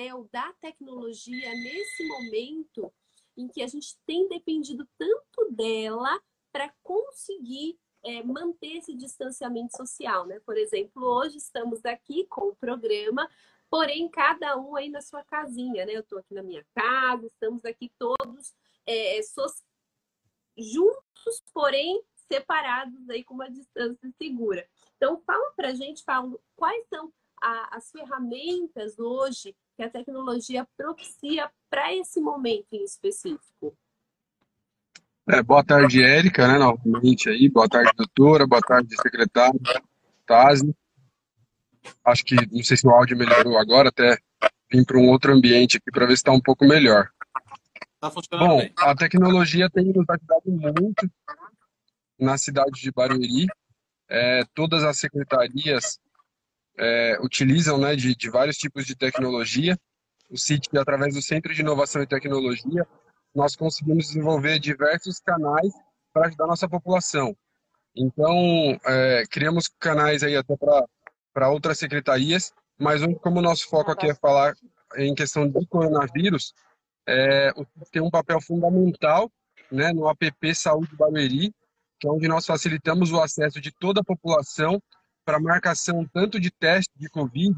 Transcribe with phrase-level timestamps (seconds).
[0.00, 2.92] papel da tecnologia nesse momento
[3.36, 6.20] em que a gente tem dependido tanto dela
[6.50, 10.40] para conseguir é, manter esse distanciamento social, né?
[10.40, 13.28] Por exemplo, hoje estamos aqui com o programa,
[13.68, 15.94] porém cada um aí na sua casinha, né?
[15.94, 18.54] Eu estou aqui na minha casa, estamos aqui todos
[18.86, 19.44] é, so
[20.56, 24.66] juntos, porém separados aí com uma distância segura.
[24.96, 31.50] Então, fala para gente, Paulo, quais são a, as ferramentas hoje que a tecnologia propicia
[31.68, 33.76] para esse momento em específico?
[35.28, 37.48] É, boa tarde, Érica, né, novamente aí.
[37.48, 38.46] Boa tarde, doutora.
[38.46, 39.60] Boa tarde, secretário.
[40.26, 40.74] Tazi.
[42.04, 44.18] Acho que, não sei se o áudio melhorou agora, até
[44.70, 47.08] vim para um outro ambiente aqui para ver se está um pouco melhor.
[48.00, 48.72] Tá funcionando Bom, bem.
[48.78, 51.10] a tecnologia tem nos ajudado muito
[52.18, 53.46] na cidade de Barueri.
[54.08, 56.00] É, todas as secretarias
[56.80, 59.78] é, utilizam né, de, de vários tipos de tecnologia.
[60.30, 62.86] O CIT, através do Centro de Inovação e Tecnologia,
[63.34, 65.72] nós conseguimos desenvolver diversos canais
[66.12, 67.36] para ajudar a nossa população.
[67.94, 68.34] Então,
[68.86, 70.54] é, criamos canais aí até
[71.32, 74.54] para outras secretarias, mas como o nosso foco aqui é falar
[74.96, 76.54] em questão de coronavírus,
[77.06, 77.52] é,
[77.92, 79.30] tem um papel fundamental
[79.70, 81.52] né, no app Saúde Barueri,
[81.98, 84.80] que é onde nós facilitamos o acesso de toda a população
[85.30, 87.54] para marcação tanto de teste de Covid,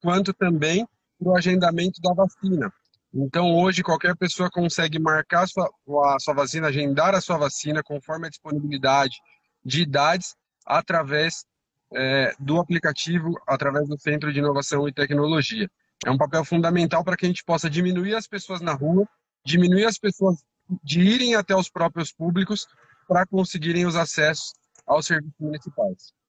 [0.00, 0.86] quanto também
[1.18, 2.72] para o agendamento da vacina.
[3.12, 5.68] Então, hoje, qualquer pessoa consegue marcar a sua,
[6.14, 9.16] a sua vacina, agendar a sua vacina conforme a disponibilidade
[9.64, 11.44] de idades, através
[11.92, 15.68] é, do aplicativo, através do Centro de Inovação e Tecnologia.
[16.06, 19.08] É um papel fundamental para que a gente possa diminuir as pessoas na rua,
[19.44, 20.36] diminuir as pessoas
[20.84, 22.64] de irem até os próprios públicos
[23.08, 24.52] para conseguirem os acessos
[24.86, 26.21] aos serviços municipais.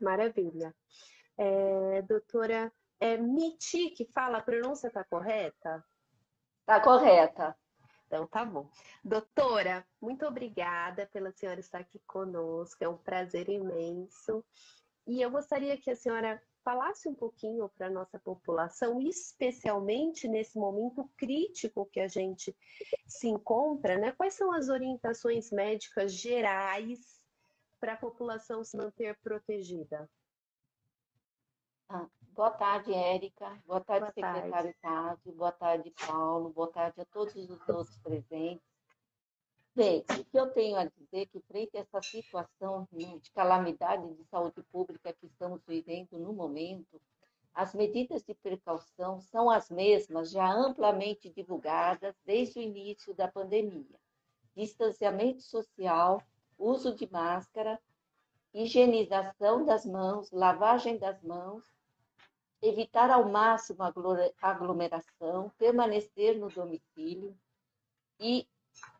[0.00, 0.74] Maravilha.
[1.36, 5.84] É, doutora é Miti que fala, a pronúncia está correta?
[6.60, 7.56] Está correta.
[8.06, 8.70] Então tá bom.
[9.04, 14.44] Doutora, muito obrigada pela senhora estar aqui conosco, é um prazer imenso.
[15.06, 20.58] E eu gostaria que a senhora falasse um pouquinho para a nossa população, especialmente nesse
[20.58, 22.56] momento crítico que a gente
[23.06, 24.12] se encontra, né?
[24.12, 27.22] Quais são as orientações médicas gerais
[27.84, 30.08] para a população se manter protegida?
[31.86, 33.62] Ah, Boa tarde, Érica.
[33.66, 35.32] Boa tarde, Boa secretário Tásio.
[35.34, 36.48] Boa tarde, Paulo.
[36.48, 38.64] Boa tarde a todos os nossos presentes.
[39.74, 44.14] Bem, o que eu tenho a dizer é que, frente a essa situação de calamidade
[44.14, 46.98] de saúde pública que estamos vivendo no momento,
[47.52, 54.00] as medidas de precaução são as mesmas já amplamente divulgadas desde o início da pandemia:
[54.56, 56.22] distanciamento social,
[56.58, 57.80] uso de máscara,
[58.52, 61.64] higienização das mãos, lavagem das mãos
[62.66, 63.92] evitar ao máximo a
[64.40, 67.36] aglomeração, permanecer no domicílio.
[68.18, 68.48] E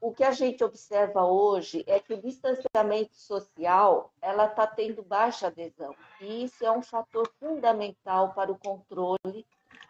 [0.01, 5.47] o que a gente observa hoje é que o distanciamento social ela está tendo baixa
[5.47, 5.97] adesão.
[6.21, 9.47] E isso é um fator fundamental para o controle,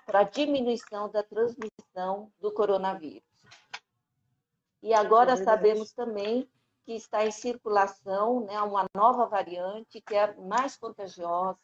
[0.06, 3.22] para a diminuição da transmissão do coronavírus.
[4.82, 6.48] E agora é sabemos também
[6.84, 11.59] que está em circulação né, uma nova variante que é mais contagiosa,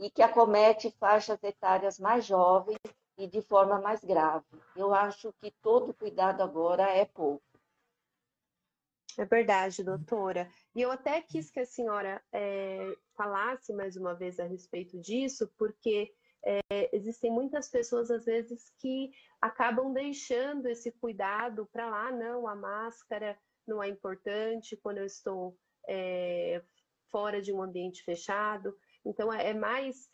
[0.00, 2.78] e que acomete faixas etárias mais jovens
[3.18, 4.46] e de forma mais grave.
[4.74, 7.44] Eu acho que todo cuidado agora é pouco.
[9.18, 10.50] É verdade, doutora.
[10.74, 15.52] E eu até quis que a senhora é, falasse mais uma vez a respeito disso,
[15.58, 16.60] porque é,
[16.96, 23.38] existem muitas pessoas, às vezes, que acabam deixando esse cuidado para lá, não, a máscara
[23.66, 25.56] não é importante quando eu estou
[25.88, 26.62] é,
[27.10, 28.76] fora de um ambiente fechado.
[29.04, 30.08] Então, é, é mais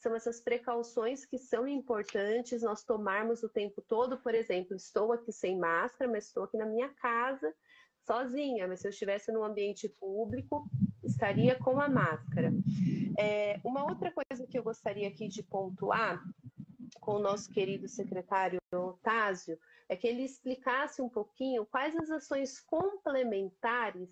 [0.00, 4.18] são essas precauções que são importantes nós tomarmos o tempo todo.
[4.18, 7.54] Por exemplo, estou aqui sem máscara, mas estou aqui na minha casa
[8.06, 8.66] sozinha.
[8.66, 10.66] Mas se eu estivesse num ambiente público,
[11.04, 12.50] estaria com a máscara.
[13.18, 16.22] É, uma outra coisa que eu gostaria aqui de pontuar
[16.98, 19.58] com o nosso querido secretário Otásio
[19.90, 24.08] é que ele explicasse um pouquinho quais as ações complementares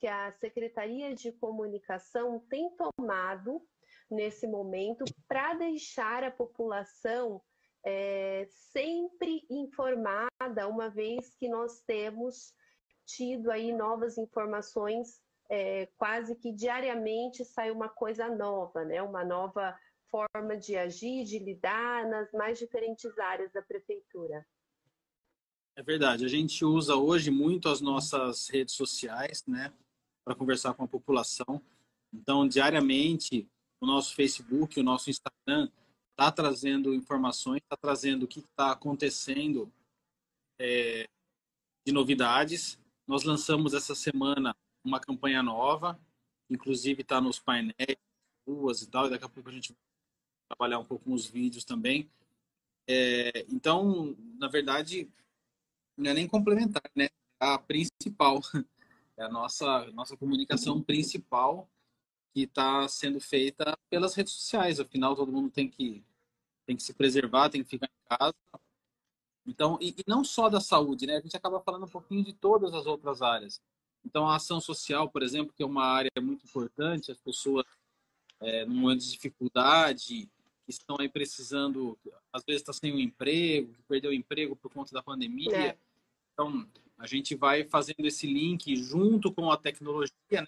[0.00, 3.64] que a Secretaria de Comunicação tem tomado
[4.10, 7.40] nesse momento para deixar a população
[7.84, 12.52] é, sempre informada, uma vez que nós temos
[13.06, 19.00] tido aí novas informações, é, quase que diariamente sai uma coisa nova, né?
[19.00, 19.78] Uma nova
[20.10, 24.44] forma de agir, de lidar nas mais diferentes áreas da prefeitura.
[25.74, 26.24] É verdade.
[26.24, 29.72] A gente usa hoje muito as nossas redes sociais, né?
[30.24, 31.60] para conversar com a população.
[32.12, 33.48] Então, diariamente,
[33.80, 35.70] o nosso Facebook, o nosso Instagram,
[36.10, 39.72] está trazendo informações, está trazendo o que está acontecendo
[40.60, 41.08] é,
[41.86, 42.78] de novidades.
[43.06, 44.54] Nós lançamos essa semana
[44.84, 45.98] uma campanha nova,
[46.50, 47.96] inclusive está nos painéis,
[48.46, 49.78] ruas e tal, e daqui a pouco a gente vai
[50.50, 52.10] trabalhar um pouco com os vídeos também.
[52.86, 55.08] É, então, na verdade,
[56.02, 57.08] não é nem complementar, né?
[57.40, 58.40] É a principal,
[59.16, 61.68] é a nossa, nossa comunicação principal
[62.34, 64.80] que está sendo feita pelas redes sociais.
[64.80, 66.04] Afinal, todo mundo tem que,
[66.66, 68.34] tem que se preservar, tem que ficar em casa.
[69.46, 71.16] Então, e, e não só da saúde, né?
[71.16, 73.60] A gente acaba falando um pouquinho de todas as outras áreas.
[74.04, 77.64] Então, a ação social, por exemplo, que é uma área muito importante, as pessoas,
[78.40, 80.28] é, num momento de dificuldade,
[80.64, 81.98] que estão aí precisando,
[82.32, 85.56] às vezes está sem um emprego, perdeu o emprego por conta da pandemia.
[85.56, 85.78] É.
[86.42, 86.66] Então,
[86.98, 90.46] a gente vai fazendo esse link junto com a tecnologia, né?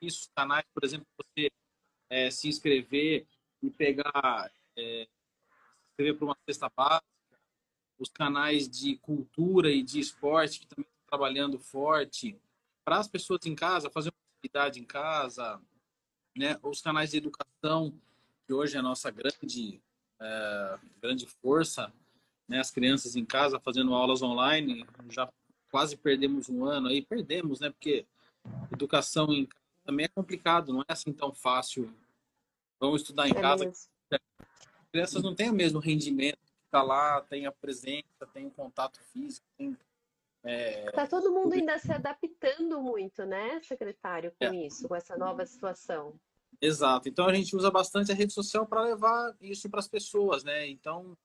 [0.00, 1.50] Isso, canais, por exemplo, você
[2.08, 3.26] é, se inscrever
[3.60, 7.04] e pegar, é, se inscrever para uma cesta básica,
[7.98, 12.38] os canais de cultura e de esporte que também estão trabalhando forte,
[12.84, 15.60] para as pessoas em casa, fazer uma atividade em casa,
[16.36, 16.56] né?
[16.62, 17.92] Os canais de educação,
[18.46, 19.80] que hoje é a nossa grande,
[20.20, 21.92] é, grande força,
[22.48, 22.58] né?
[22.58, 25.30] As crianças em casa fazendo aulas online, já
[25.70, 27.70] quase perdemos um ano aí, perdemos, né?
[27.70, 28.06] Porque
[28.72, 31.90] educação em casa também é complicado, não é assim tão fácil.
[32.78, 33.64] Vamos estudar em é casa.
[33.64, 33.88] Mesmo.
[34.10, 39.00] As crianças não têm o mesmo rendimento está lá, tem a presença, tem o contato
[39.12, 39.76] físico, tem
[40.44, 40.90] é...
[40.92, 44.66] Tá todo mundo ainda se adaptando muito, né, secretário, com é.
[44.66, 46.14] isso, com essa nova situação.
[46.60, 47.08] Exato.
[47.08, 50.68] Então a gente usa bastante a rede social para levar isso para as pessoas, né?
[50.68, 51.16] Então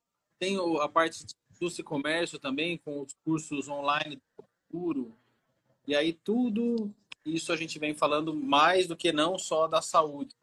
[0.43, 5.17] tem a parte de indústria e comércio também, com os cursos online do futuro.
[5.87, 6.93] E aí tudo
[7.25, 10.35] isso a gente vem falando mais do que não só da saúde,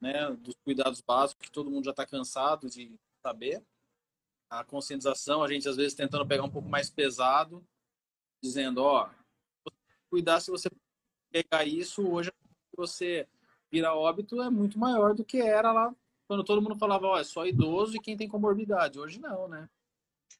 [0.00, 0.30] né?
[0.36, 3.62] Dos cuidados básicos que todo mundo já está cansado de saber.
[4.48, 7.62] A conscientização, a gente às vezes tentando pegar um pouco mais pesado,
[8.42, 9.10] dizendo, ó,
[10.08, 10.70] cuidar se você
[11.30, 12.32] pegar isso, hoje
[12.74, 13.28] você
[13.70, 15.94] vira óbito é muito maior do que era lá
[16.26, 18.98] quando todo mundo falava, ó, é só idoso e quem tem comorbidade.
[18.98, 19.68] Hoje não, né?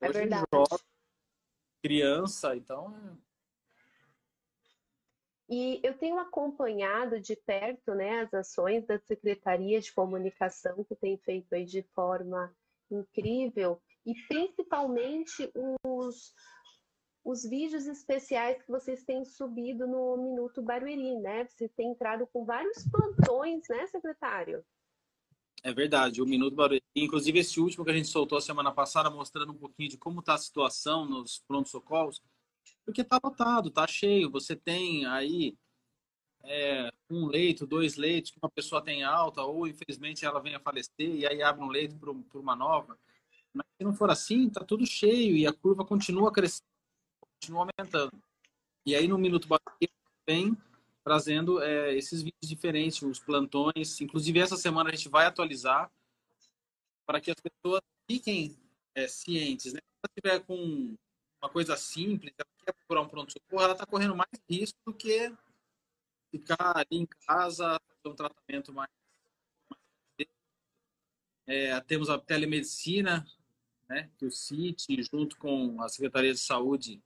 [0.00, 0.46] É hoje verdade.
[0.52, 0.78] Jovem,
[1.82, 2.94] criança, então.
[2.96, 3.24] É
[5.48, 11.18] e eu tenho acompanhado de perto né, as ações da Secretaria de Comunicação, que tem
[11.18, 12.54] feito aí de forma
[12.90, 15.50] incrível, e principalmente
[15.84, 16.34] os,
[17.22, 21.46] os vídeos especiais que vocês têm subido no Minuto Barueri, né?
[21.46, 24.64] Você tem entrado com vários plantões, né, secretário?
[25.66, 26.84] É verdade, o Minuto Barueri.
[26.94, 30.34] Inclusive, esse último que a gente soltou semana passada, mostrando um pouquinho de como está
[30.34, 32.20] a situação nos prontos-socorros,
[32.84, 34.30] porque está lotado, está cheio.
[34.30, 35.56] Você tem aí
[36.44, 40.60] é, um leito, dois leitos, que uma pessoa tem alta, ou infelizmente ela vem a
[40.60, 42.98] falecer, e aí abre um leito para uma nova.
[43.54, 46.68] Mas se não for assim, está tudo cheio e a curva continua crescendo
[47.20, 48.12] continua aumentando.
[48.84, 49.90] E aí no Minuto Bahia
[50.26, 50.56] vem
[51.04, 54.00] trazendo é, esses vídeos diferentes, os plantões.
[54.00, 55.92] Inclusive essa semana a gente vai atualizar
[57.06, 58.58] para que as pessoas fiquem
[58.94, 59.74] é, cientes.
[59.74, 59.80] Né?
[59.80, 60.96] Se ela estiver com
[61.42, 65.30] uma coisa simples, ela quer procurar um pronto-socorro, ela está correndo mais risco do que
[66.30, 68.88] ficar ali em casa, fazer um tratamento mais.
[71.46, 73.26] É, temos a telemedicina,
[73.86, 77.02] né, que o CIT, junto com a Secretaria de Saúde,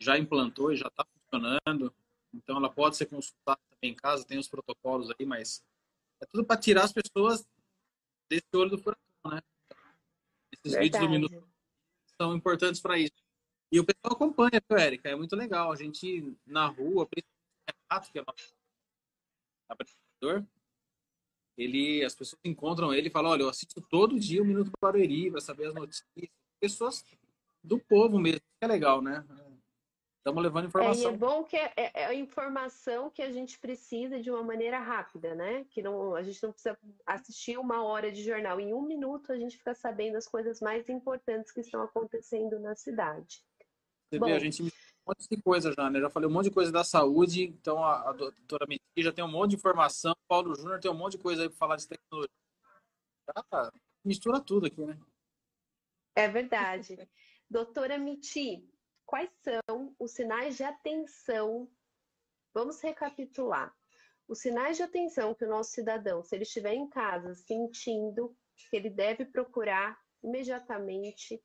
[0.00, 1.94] já implantou e já está funcionando.
[2.34, 5.64] Então, ela pode ser consultada também em casa, tem os protocolos aí, mas
[6.20, 7.46] é tudo para tirar as pessoas
[8.28, 9.40] desse olho do furacão, né?
[10.52, 10.82] Esses Verdade.
[10.82, 11.48] vídeos do minuto
[12.20, 13.14] são importantes para isso.
[13.70, 15.08] E o pessoal acompanha, viu, Érica?
[15.08, 15.72] É muito legal.
[15.72, 17.26] A gente, na rua, principalmente
[17.68, 18.54] o Renato, que é nosso
[19.68, 20.46] apresentador,
[21.56, 25.30] ele, as pessoas encontram ele e falam, olha, eu assisto todo dia o Minuto Barueri
[25.30, 26.30] para saber as notícias.
[26.60, 27.04] Pessoas
[27.62, 29.24] do povo mesmo, que é legal, né?
[30.26, 31.10] Estamos levando informação.
[31.12, 34.42] É, é bom que é, é, é, a informação que a gente precisa de uma
[34.42, 35.64] maneira rápida, né?
[35.70, 38.58] Que não, a gente não precisa assistir uma hora de jornal.
[38.58, 42.74] Em um minuto a gente fica sabendo as coisas mais importantes que estão acontecendo na
[42.74, 43.40] cidade.
[44.10, 44.68] Você bom, vê, a gente um
[45.06, 46.00] monte de coisa já, né?
[46.00, 49.24] Já falei um monte de coisa da saúde, então a, a doutora Meti já tem
[49.24, 51.76] um monte de informação, o Paulo Júnior tem um monte de coisa aí para falar
[51.76, 52.34] de tecnologia.
[53.52, 53.72] Ah,
[54.04, 54.98] mistura tudo aqui, né?
[56.16, 57.08] É verdade.
[57.48, 58.68] doutora Miti,
[59.06, 61.70] Quais são os sinais de atenção?
[62.52, 63.74] Vamos recapitular.
[64.28, 68.36] Os sinais de atenção que o nosso cidadão, se ele estiver em casa sentindo
[68.68, 71.40] que ele deve procurar imediatamente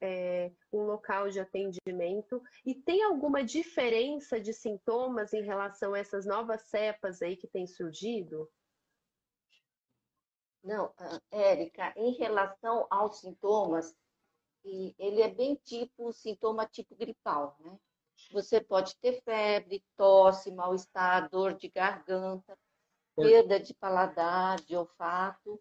[0.00, 6.24] é, um local de atendimento e tem alguma diferença de sintomas em relação a essas
[6.24, 8.50] novas cepas aí que têm surgido?
[10.62, 13.94] Não, ah, Érica, em relação aos sintomas,
[14.64, 17.78] ele é bem tipo sintoma tipo gripal, né?
[18.32, 22.56] Você pode ter febre, tosse, mal-estar, dor de garganta,
[23.16, 25.60] perda de paladar, de olfato,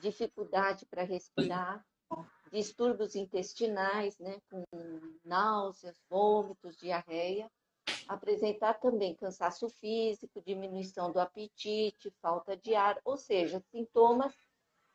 [0.00, 1.84] dificuldade para respirar,
[2.52, 4.64] distúrbios intestinais, né, com
[5.24, 7.50] náuseas, vômitos, diarreia,
[8.06, 14.34] apresentar também cansaço físico, diminuição do apetite, falta de ar, ou seja, sintomas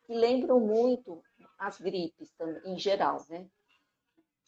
[0.09, 1.23] que lembram muito
[1.59, 2.33] as gripes
[2.65, 3.45] em geral, né?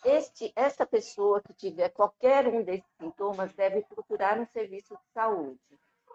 [0.03, 5.60] Este, essa pessoa que tiver qualquer um desses sintomas deve procurar um serviço de saúde.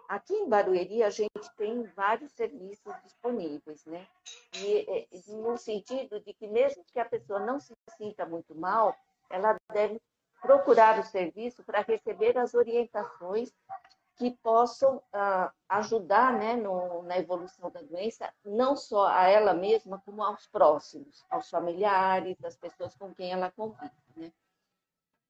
[0.09, 4.05] Aqui em Barueri, a gente tem vários serviços disponíveis, né?
[4.55, 8.93] E, no sentido de que, mesmo que a pessoa não se sinta muito mal,
[9.29, 10.01] ela deve
[10.41, 13.49] procurar o serviço para receber as orientações
[14.17, 20.01] que possam uh, ajudar né, no, na evolução da doença, não só a ela mesma,
[20.03, 23.91] como aos próximos, aos familiares, às pessoas com quem ela convive.
[24.15, 24.33] Né?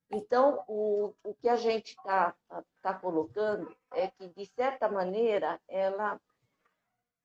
[0.10, 2.34] Então, o, o que a gente está
[2.82, 6.20] tá colocando é que, de certa maneira, ela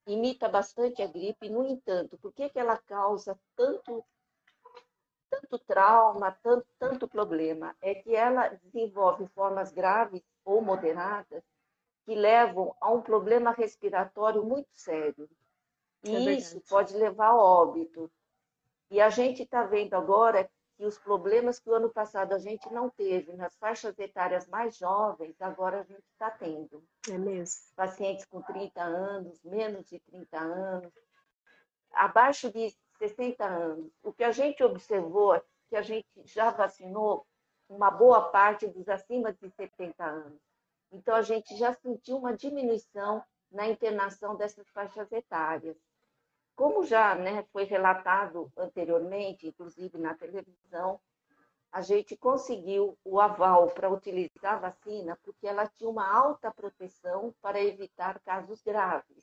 [0.04, 4.04] imita bastante a gripe, no entanto, por que, que ela causa tanto
[5.32, 11.31] tanto trauma, tanto, tanto problema, é que ela desenvolve formas graves ou moderadas
[12.04, 15.28] que levam a um problema respiratório muito sério.
[16.04, 18.10] E é isso pode levar ao óbito.
[18.90, 22.70] E a gente está vendo agora que os problemas que o ano passado a gente
[22.72, 26.82] não teve nas faixas etárias mais jovens, agora a gente está tendo.
[27.08, 27.62] É mesmo.
[27.76, 30.92] Pacientes com 30 anos, menos de 30 anos,
[31.92, 33.92] abaixo de 60 anos.
[34.02, 37.26] O que a gente observou é que a gente já vacinou
[37.68, 40.51] uma boa parte dos acima de 70 anos.
[40.92, 45.76] Então, a gente já sentiu uma diminuição na internação dessas faixas etárias.
[46.54, 51.00] Como já né, foi relatado anteriormente, inclusive na televisão,
[51.72, 57.34] a gente conseguiu o aval para utilizar a vacina porque ela tinha uma alta proteção
[57.40, 59.22] para evitar casos graves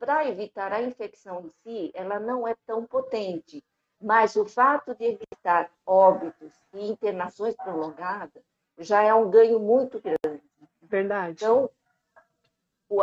[0.00, 3.62] para evitar a infecção em si, ela não é tão potente,
[4.00, 8.42] mas o fato de evitar óbitos e internações prolongadas
[8.80, 10.42] já é um ganho muito grande.
[10.82, 11.44] Verdade.
[11.44, 11.70] Então,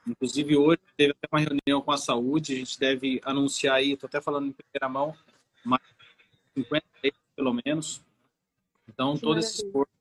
[0.08, 4.08] Inclusive, hoje teve até uma reunião com a saúde, a gente deve anunciar aí, estou
[4.08, 5.16] até falando em primeira mão,
[5.64, 5.82] mais
[6.58, 8.02] 50 leitos, pelo menos.
[8.88, 9.50] Então, que todo maravilha.
[9.50, 9.92] esse esforço.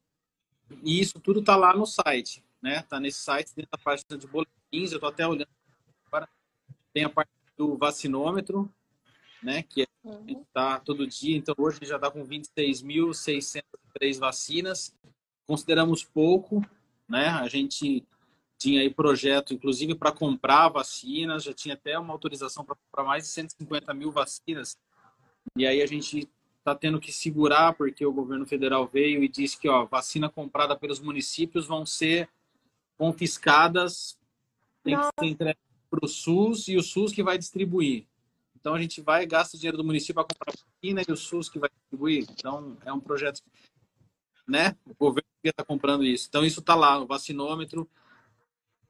[0.83, 2.79] E isso tudo está lá no site, né?
[2.79, 5.49] Está nesse site, dentro da página de boletins, eu estou até olhando
[6.07, 6.29] agora.
[6.93, 8.73] Tem a parte do vacinômetro,
[9.43, 9.63] né?
[9.63, 10.45] Que é uhum.
[10.53, 11.37] tá todo dia.
[11.37, 14.97] Então hoje já está com 26.603 vacinas.
[15.47, 16.65] Consideramos pouco,
[17.09, 17.29] né?
[17.29, 18.07] A gente
[18.61, 23.25] tinha aí projeto, inclusive, para comprar vacinas, já tinha até uma autorização para comprar mais
[23.25, 24.77] de 150 mil vacinas.
[25.57, 29.59] E aí a gente está tendo que segurar, porque o governo federal veio e disse
[29.59, 32.29] que ó, vacina comprada pelos municípios vão ser
[32.99, 34.19] confiscadas,
[34.85, 35.11] tem Nossa.
[35.19, 38.05] que ser entregue para o SUS e o SUS que vai distribuir.
[38.61, 41.49] Então a gente vai, gasta o dinheiro do município para comprar vacina e o SUS
[41.49, 42.27] que vai distribuir.
[42.31, 43.41] Então é um projeto,
[44.47, 44.77] né?
[44.85, 46.27] O governo está comprando isso.
[46.29, 47.89] Então isso está lá, o vacinômetro.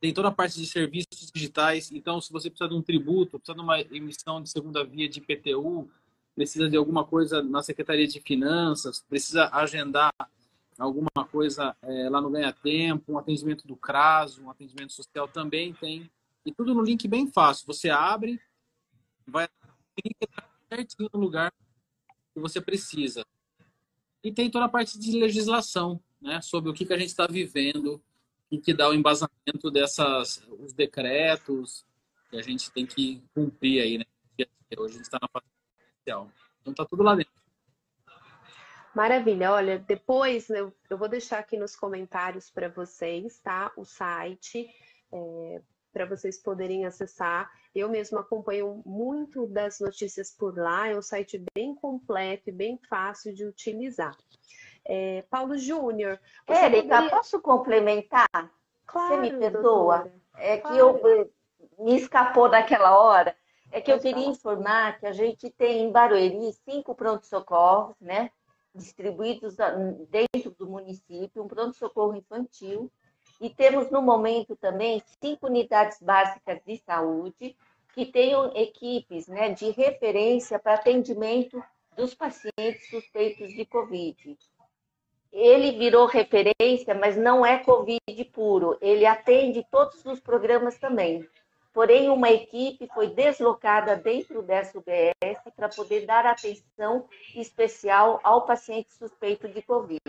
[0.01, 1.93] Tem toda a parte de serviços digitais.
[1.93, 5.19] Então, se você precisa de um tributo, precisa de uma emissão de segunda via de
[5.19, 5.91] IPTU,
[6.35, 10.11] precisa de alguma coisa na Secretaria de Finanças, precisa agendar
[10.79, 15.75] alguma coisa é, lá no Ganha Tempo, um atendimento do CRAS, um atendimento social também
[15.75, 16.11] tem.
[16.47, 17.67] E tudo no link bem fácil.
[17.67, 18.41] Você abre,
[19.27, 19.47] vai
[20.73, 21.53] certinho no lugar
[22.33, 23.23] que você precisa.
[24.25, 27.27] E tem toda a parte de legislação, né, sobre o que, que a gente está
[27.27, 28.03] vivendo,
[28.51, 31.85] e que dá o embasamento dessas os decretos
[32.31, 34.05] que a gente tem que cumprir aí, né?
[34.79, 35.47] Hoje a gente está na fase
[35.97, 36.31] inicial.
[36.61, 37.33] Então tá tudo lá dentro.
[38.95, 39.53] Maravilha.
[39.53, 43.73] Olha, depois eu, eu vou deixar aqui nos comentários para vocês, tá?
[43.77, 44.69] O site.
[45.13, 45.61] É,
[45.93, 47.51] para vocês poderem acessar.
[47.75, 52.79] Eu mesmo acompanho muito das notícias por lá, é um site bem completo e bem
[52.89, 54.17] fácil de utilizar.
[54.93, 56.19] É, Paulo Júnior.
[56.49, 57.11] Érica, poderia...
[57.11, 58.29] posso complementar?
[58.85, 59.99] Claro, Você me perdoa?
[59.99, 60.21] Doutora.
[60.37, 60.77] É que claro.
[60.77, 61.31] eu
[61.79, 63.37] me escapou daquela hora.
[63.71, 68.33] É que eu queria informar que a gente tem em Barueri cinco pronto-socorros, né?
[68.75, 69.57] Distribuídos
[70.09, 72.91] dentro do município, um pronto-socorro infantil.
[73.41, 77.57] E temos no momento também cinco unidades básicas de saúde
[77.95, 81.63] que tenham equipes né, de referência para atendimento
[81.97, 84.37] dos pacientes suspeitos de Covid
[85.33, 88.77] ele virou referência, mas não é Covid puro.
[88.81, 91.27] Ele atende todos os programas também.
[91.73, 98.93] Porém, uma equipe foi deslocada dentro dessa UBS para poder dar atenção especial ao paciente
[98.93, 100.01] suspeito de Covid.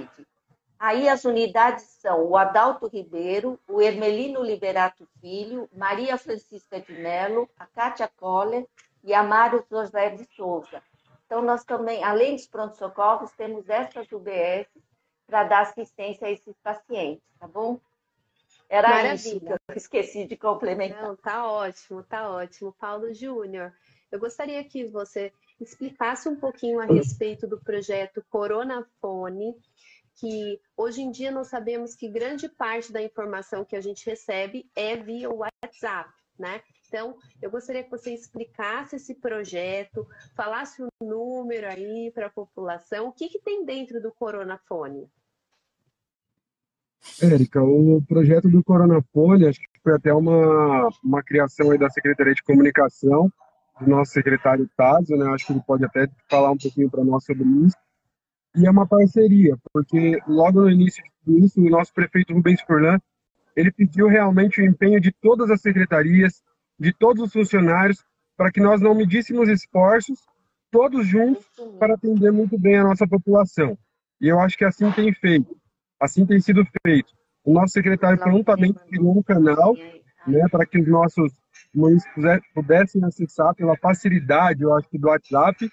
[0.80, 7.48] Aí as unidades são o Adalto Ribeiro, o Hermelino Liberato Filho, Maria Francisca de Mello,
[7.60, 8.66] a Kátia Coller
[9.04, 10.82] e a Mário José de Souza.
[11.28, 14.68] Então, nós também, além dos pronto-socorros, temos essas UBS
[15.32, 17.80] para dar assistência a esses pacientes, tá bom?
[18.68, 19.16] Era Maravilha.
[19.16, 21.04] isso que eu esqueci de complementar.
[21.04, 22.76] Não, tá ótimo, tá ótimo.
[22.78, 23.74] Paulo Júnior,
[24.12, 29.56] eu gostaria que você explicasse um pouquinho a respeito do projeto Coronafone,
[30.16, 34.70] que hoje em dia nós sabemos que grande parte da informação que a gente recebe
[34.76, 36.62] é via WhatsApp, né?
[36.90, 43.08] Então, eu gostaria que você explicasse esse projeto, falasse o número aí para a população,
[43.08, 45.10] o que, que tem dentro do Coronafone?
[47.22, 52.34] Érica, o projeto do Coronapolha, acho que foi até uma, uma criação aí da Secretaria
[52.34, 53.32] de Comunicação,
[53.80, 55.28] do nosso secretário Tazio, né?
[55.32, 57.76] Acho que ele pode até falar um pouquinho para nós sobre isso.
[58.56, 62.62] E é uma parceria, porque logo no início de tudo isso, o nosso prefeito Rubens
[62.62, 63.00] Furlan,
[63.56, 66.42] ele pediu realmente o empenho de todas as secretarias,
[66.80, 68.04] de todos os funcionários,
[68.38, 70.20] para que nós não medíssemos esforços,
[70.70, 71.46] todos juntos,
[71.80, 73.78] para atender muito bem a nossa população.
[74.20, 75.61] E eu acho que assim tem feito.
[76.02, 77.14] Assim tem sido feito.
[77.46, 79.76] O nosso secretário prontamente criou um canal
[80.26, 81.32] né, para que os nossos
[81.74, 85.70] municípios pudessem acessar pela facilidade, eu acho que do WhatsApp.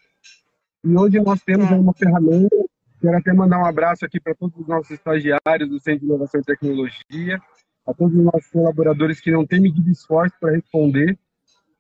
[0.85, 2.57] E hoje nós temos uma ferramenta,
[3.01, 6.43] quero até mandar um abraço aqui para todos os nossos estagiários do Centro de Inovação
[6.43, 7.41] e Tecnologia,
[7.87, 11.19] a todos os nossos colaboradores que não têm medido esforço para responder.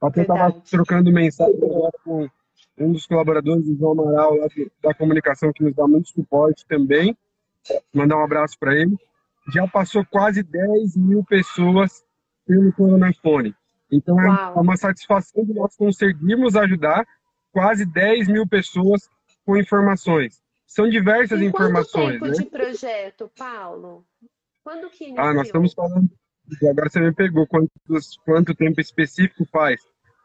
[0.01, 1.55] Até estava trocando mensagem
[2.03, 2.27] com
[2.79, 4.37] um dos colaboradores, o João Amaral,
[4.83, 7.15] da comunicação, que nos dá muito suporte também
[7.93, 8.97] mandar um abraço para ele.
[9.53, 12.05] Já passou quase 10 mil pessoas
[12.47, 13.55] pelo Coronafone.
[13.91, 14.55] Então é Uau.
[14.57, 17.07] é uma satisfação de nós conseguirmos ajudar
[17.53, 19.09] quase 10 mil pessoas
[19.45, 20.41] com informações.
[20.67, 22.19] São diversas e informações.
[22.19, 22.33] Quanto tempo né?
[22.33, 24.05] de projeto, Paulo?
[24.63, 25.27] Quando que iniciou?
[25.27, 26.11] Ah, nós estamos falando.
[26.63, 27.71] Agora você me pegou quanto,
[28.25, 29.81] quanto tempo específico faz.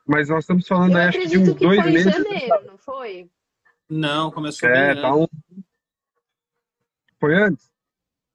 [0.05, 2.07] Mas nós estamos falando, Eu acho que de uns dois foi meses.
[2.07, 3.29] Em janeiro, não foi?
[3.89, 5.27] Não, começou é, bem tá um,
[7.23, 7.71] foi antes?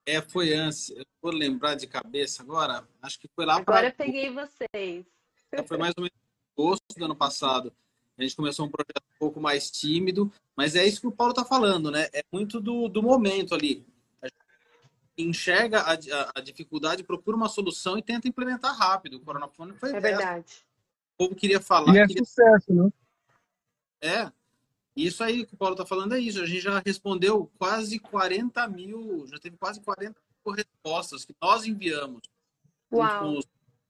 [0.06, 0.88] É, foi antes.
[0.88, 2.88] Eu vou lembrar de cabeça agora.
[3.02, 3.80] Acho que foi lá para.
[3.80, 5.04] Agora peguei vocês.
[5.52, 7.70] É, foi mais ou menos em agosto do ano passado.
[8.16, 11.32] A gente começou um projeto um pouco mais tímido, mas é isso que o Paulo
[11.32, 12.08] está falando, né?
[12.14, 13.86] É muito do, do momento ali.
[14.22, 19.18] A gente enxerga a, a, a, dificuldade, procura uma solução e tenta implementar rápido.
[19.18, 19.94] O coronafone foi.
[19.94, 20.64] É verdade.
[21.14, 21.94] O povo queria falar.
[21.94, 22.24] E é queria...
[22.24, 22.90] sucesso, né?
[24.00, 24.32] É,
[25.06, 26.42] isso aí que o Paulo está falando é isso.
[26.42, 31.66] A gente já respondeu quase 40 mil, já teve quase 40 mil respostas que nós
[31.66, 32.22] enviamos
[32.92, 33.20] Uau.
[33.20, 33.46] com os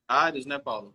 [0.09, 0.95] usuários, né, Paulo?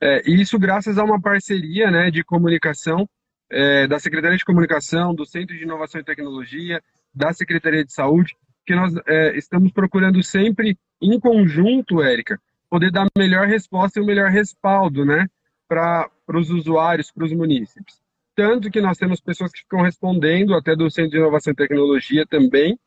[0.00, 3.08] É, isso graças a uma parceria né, de comunicação
[3.50, 6.82] é, da Secretaria de Comunicação, do Centro de Inovação e Tecnologia,
[7.14, 13.06] da Secretaria de Saúde, que nós é, estamos procurando sempre, em conjunto, Érica, poder dar
[13.06, 15.28] a melhor resposta e o melhor respaldo, né?
[15.72, 18.00] para os usuários, para os munícipes.
[18.34, 22.26] Tanto que nós temos pessoas que ficam respondendo, até do Centro de Inovação e Tecnologia
[22.26, 22.78] também,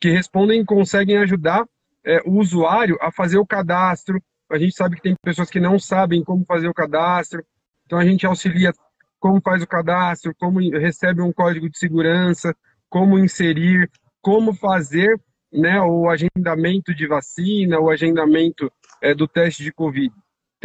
[0.00, 1.66] que respondem e conseguem ajudar
[2.04, 4.22] é, o usuário a fazer o cadastro.
[4.50, 7.44] A gente sabe que tem pessoas que não sabem como fazer o cadastro,
[7.84, 8.72] então a gente auxilia
[9.18, 12.54] como faz o cadastro, como recebe um código de segurança,
[12.88, 15.20] como inserir, como fazer
[15.52, 18.70] né, o agendamento de vacina, o agendamento
[19.02, 20.12] é, do teste de Covid.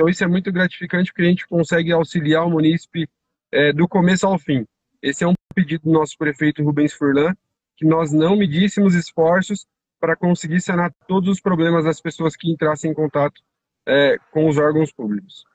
[0.02, 3.08] Então, isso é muito gratificante porque a gente consegue auxiliar o munícipe
[3.52, 4.66] é, do começo ao fim.
[5.00, 7.36] Esse é um pedido do nosso prefeito Rubens Furlan,
[7.78, 9.68] que nós não medíssemos esforços
[10.00, 13.44] para conseguir sanar todos os problemas das pessoas que entrassem em contato
[13.88, 15.46] é, com os órgãos públicos.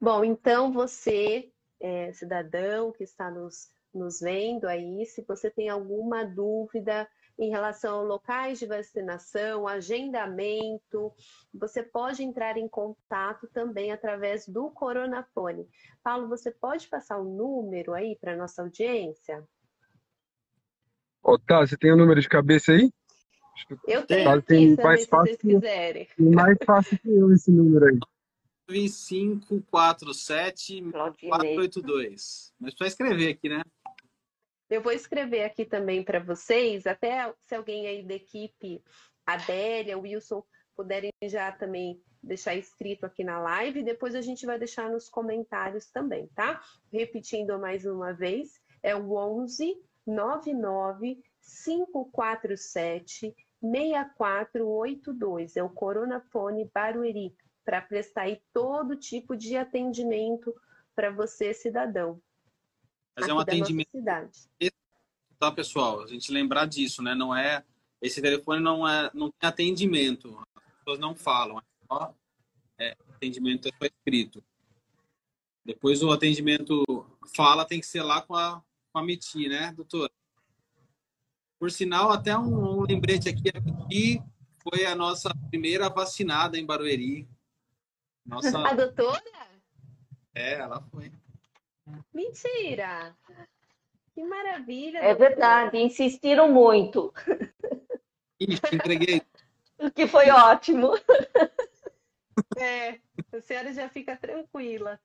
[0.00, 1.48] Bom, então você,
[1.80, 7.06] é, cidadão que está nos, nos vendo aí, se você tem alguma dúvida
[7.38, 11.12] em relação a locais de vacinação, agendamento,
[11.52, 15.68] você pode entrar em contato também através do Coronafone.
[16.02, 19.44] Paulo, você pode passar o número aí para nossa audiência?
[21.22, 22.90] Ô, tá, você tem o número de cabeça aí?
[23.86, 26.08] Eu tenho aqui, tem mais fácil, se vocês quiserem.
[26.18, 27.98] Mais fácil que eu esse número aí.
[28.68, 32.52] 9547 482.
[32.58, 33.62] Mas precisa escrever aqui, né?
[34.74, 38.82] Eu vou escrever aqui também para vocês, até se alguém aí da equipe,
[39.24, 40.42] Adélia, Wilson,
[40.74, 45.88] puderem já também deixar escrito aqui na live, depois a gente vai deixar nos comentários
[45.92, 46.60] também, tá?
[46.92, 53.32] Repetindo mais uma vez, é o 11 99 547
[53.62, 57.32] 6482, é o Coronafone Barueri,
[57.64, 60.52] para prestar aí todo tipo de atendimento
[60.96, 62.20] para você, cidadão.
[63.16, 63.90] Mas é um atendimento.
[65.38, 66.02] Tá, pessoal?
[66.02, 67.14] A gente lembrar disso, né?
[67.14, 67.64] Não é.
[68.00, 70.38] Esse telefone não é, não tem atendimento.
[70.56, 71.58] As pessoas não falam.
[71.58, 72.14] É só
[72.78, 74.44] é, atendimento é só escrito.
[75.64, 76.84] Depois o atendimento
[77.34, 80.10] fala tem que ser lá com a, com a MITI, né, doutora?
[81.58, 84.22] Por sinal, até um, um lembrete aqui, a MITI
[84.62, 87.28] foi a nossa primeira vacinada em Barueri.
[88.26, 88.58] Nossa...
[88.68, 89.22] A doutora?
[90.34, 91.12] É, ela foi.
[92.12, 93.16] Mentira!
[94.14, 94.98] Que maravilha!
[94.98, 97.12] É verdade, insistiram muito.
[98.40, 99.22] Ixi, entreguei.
[99.78, 100.92] O que foi ótimo.
[102.56, 103.00] É,
[103.32, 105.00] a senhora já fica tranquila.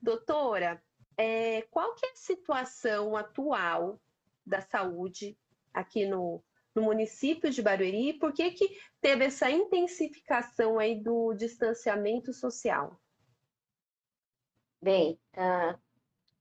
[0.00, 0.82] Doutora,
[1.16, 4.00] é, qual que é a situação atual
[4.44, 5.38] da saúde
[5.72, 6.42] aqui no,
[6.74, 8.14] no município de Barueri?
[8.14, 12.98] Por que, que teve essa intensificação aí do distanciamento social?
[14.82, 15.78] Bem, uh,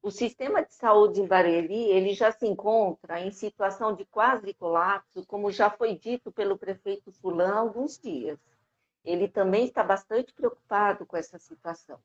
[0.01, 5.25] o sistema de saúde em Barueri ele já se encontra em situação de quase colapso,
[5.25, 8.39] como já foi dito pelo prefeito Fulano há alguns dias.
[9.03, 11.99] Ele também está bastante preocupado com essa situação.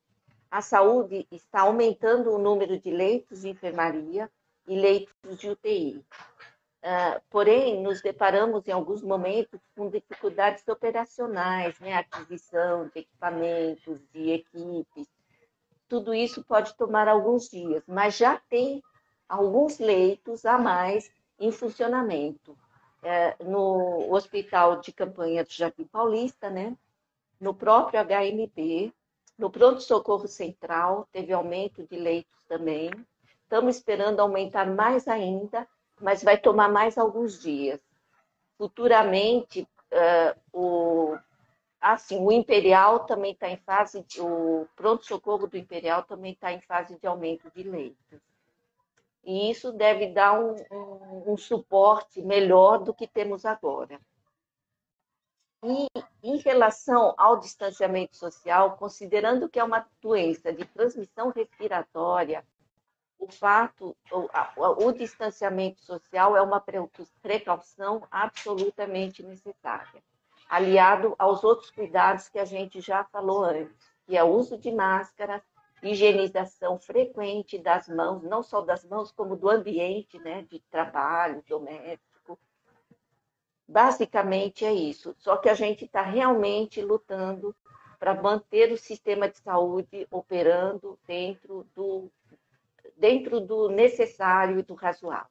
[0.50, 4.30] A saúde está aumentando o número de leitos de enfermaria
[4.66, 5.96] e leitos de UTI.
[5.96, 11.94] Uh, ah, porém, nos deparamos em alguns momentos com dificuldades operacionais, né?
[11.94, 15.08] aquisição de equipamentos, de equipes,
[15.88, 18.82] tudo isso pode tomar alguns dias, mas já tem
[19.28, 22.56] alguns leitos a mais em funcionamento.
[23.02, 26.74] É, no Hospital de Campanha do Jardim Paulista, né?
[27.44, 28.92] no próprio HMB,
[29.38, 32.90] no Pronto-Socorro Central, teve aumento de leitos também.
[33.42, 35.68] Estamos esperando aumentar mais ainda,
[36.00, 37.80] mas vai tomar mais alguns dias.
[38.56, 41.18] Futuramente, uh, o
[41.84, 46.98] Assim, o Imperial também está em fase, o pronto-socorro do Imperial também está em fase
[46.98, 48.22] de aumento de leitos.
[49.22, 54.00] E isso deve dar um, um, um suporte melhor do que temos agora.
[55.62, 55.86] E
[56.22, 62.46] em relação ao distanciamento social, considerando que é uma doença de transmissão respiratória,
[63.18, 66.64] o fato, o, o, distanciamento social é uma
[67.20, 70.02] precaução absolutamente necessária
[70.48, 74.70] aliado aos outros cuidados que a gente já falou antes, que é o uso de
[74.70, 75.42] máscara,
[75.82, 82.38] higienização frequente das mãos, não só das mãos, como do ambiente, né, de trabalho, doméstico.
[83.66, 85.14] Basicamente é isso.
[85.18, 87.54] Só que a gente está realmente lutando
[87.98, 92.10] para manter o sistema de saúde operando dentro do,
[92.96, 95.30] dentro do necessário e do razoável.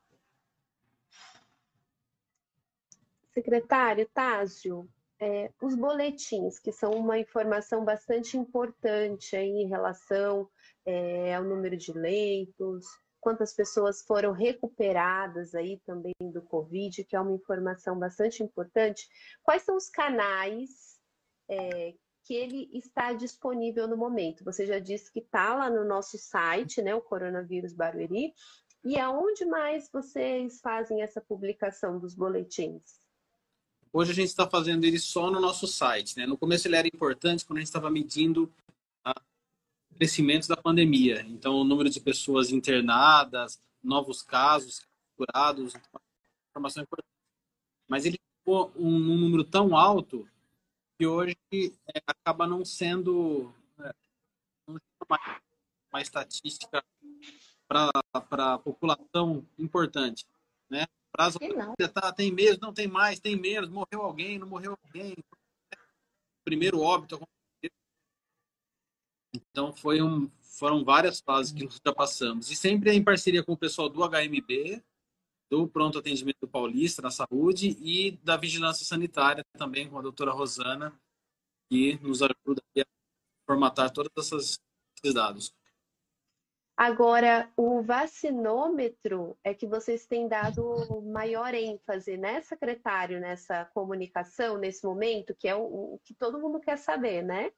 [3.34, 4.88] Secretário Tásio,
[5.24, 10.50] é, os boletins, que são uma informação bastante importante em relação
[10.86, 12.86] é, ao número de leitos,
[13.22, 19.08] quantas pessoas foram recuperadas aí também do Covid, que é uma informação bastante importante.
[19.42, 21.00] Quais são os canais
[21.50, 24.44] é, que ele está disponível no momento?
[24.44, 28.34] Você já disse que está lá no nosso site, né, o Coronavírus Barueri.
[28.84, 33.02] E aonde mais vocês fazem essa publicação dos boletins?
[33.96, 36.18] Hoje a gente está fazendo ele só no nosso site.
[36.18, 36.26] Né?
[36.26, 38.52] No começo ele era importante quando a gente estava medindo
[39.06, 41.22] o crescimento da pandemia.
[41.30, 44.82] Então, o número de pessoas internadas, novos casos
[45.16, 45.76] curados,
[46.50, 47.14] informação importante.
[47.88, 50.28] mas ele ficou um, um número tão alto
[50.98, 53.94] que hoje é, acaba não sendo é,
[55.08, 55.20] uma,
[55.92, 56.84] uma estatística
[57.68, 57.92] para
[58.32, 60.26] a população importante,
[60.68, 60.88] né?
[61.16, 61.36] Para as
[61.94, 65.16] tá, tem menos, não tem mais, tem menos, morreu alguém, não morreu alguém,
[66.44, 67.22] primeiro óbito
[69.46, 73.54] então foi um, foram várias fases que nós já passamos e sempre em parceria com
[73.54, 74.84] o pessoal do HMB,
[75.50, 80.94] do pronto atendimento paulista na saúde e da vigilância sanitária também com a doutora Rosana
[81.70, 82.84] que nos ajuda a
[83.46, 84.60] formatar todos esses
[85.14, 85.54] dados.
[86.84, 94.86] Agora, o vacinômetro é que vocês têm dado maior ênfase, né, secretário, nessa comunicação, nesse
[94.86, 97.54] momento, que é o, o que todo mundo quer saber, né?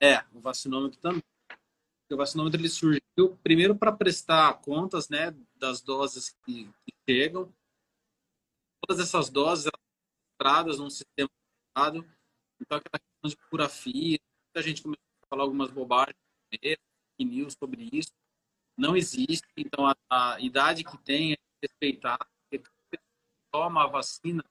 [0.00, 1.24] É, o vacinômetro também.
[2.08, 7.52] O vacinômetro ele surgiu primeiro para prestar contas, né, das doses que, que chegam.
[8.86, 11.28] Todas essas doses registradas num sistema
[12.60, 14.20] então aquela questão de pura fia,
[14.54, 16.14] a gente começou a falar algumas bobagens,
[17.18, 18.12] news sobre isso
[18.76, 19.46] não existe.
[19.56, 22.18] Então, a, a idade que tem é respeitar.
[22.50, 22.98] Porque
[23.52, 24.44] toma a vacina,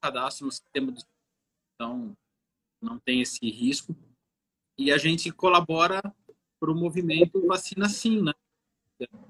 [0.00, 1.00] cadastro no sistema do
[1.74, 2.16] então
[2.80, 3.94] não tem esse risco.
[4.78, 6.00] E a gente colabora
[6.60, 8.32] para o movimento Vacina Sim, né?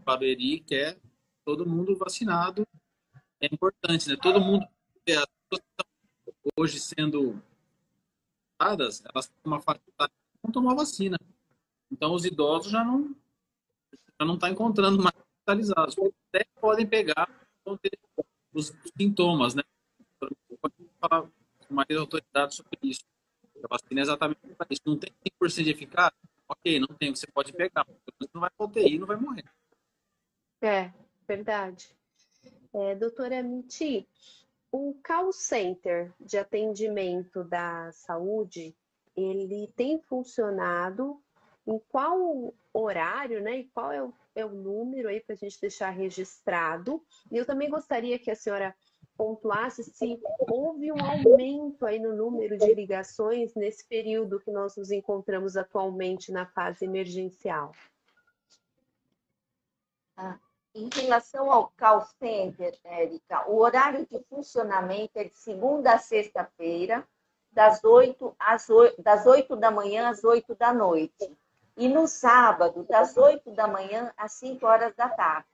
[0.04, 1.00] Barueri quer
[1.44, 2.66] todo mundo vacinado.
[3.40, 4.16] É importante, né?
[4.16, 4.66] Todo mundo,
[5.04, 5.64] pessoas
[6.56, 7.42] hoje sendo
[8.60, 11.18] elas têm uma facilidade de não tomar vacina.
[11.90, 13.14] Então, os idosos já não,
[14.20, 15.96] já não está encontrando mais hospitalizados.
[16.28, 17.28] Até podem pegar
[18.52, 19.62] os sintomas, né?
[20.18, 23.04] Pode falar com mais autoridade sobre isso.
[23.64, 24.38] A vacina é exatamente
[24.70, 24.82] isso.
[24.86, 26.18] Não tem 100% de eficácia?
[26.48, 27.86] Ok, não tem, você pode pegar.
[28.34, 29.44] Não vai para UTI não vai morrer.
[30.60, 30.92] É,
[31.26, 31.88] verdade.
[32.74, 34.06] É, doutora Minti,
[34.70, 38.74] o call center de atendimento da saúde,
[39.16, 41.21] ele tem funcionado
[41.66, 43.58] em qual horário, né?
[43.58, 47.02] E qual é o, é o número aí para a gente deixar registrado.
[47.30, 48.74] E eu também gostaria que a senhora
[49.16, 50.18] pontuasse se
[50.50, 56.32] houve um aumento aí no número de ligações nesse período que nós nos encontramos atualmente
[56.32, 57.72] na fase emergencial.
[60.16, 60.38] Ah,
[60.74, 67.06] em relação ao call center, Érica, o horário de funcionamento é de segunda a sexta-feira,
[67.50, 71.36] das 8, às 8, das 8 da manhã às 8 da noite
[71.76, 75.48] e no sábado, das 8 da manhã às 5 horas da tarde.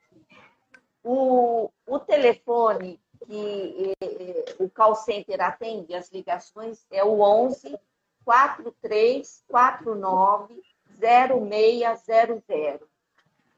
[1.02, 7.78] O, o telefone que eh, o call center atende as ligações é o 11
[8.24, 10.62] 4349
[10.98, 12.88] 0600.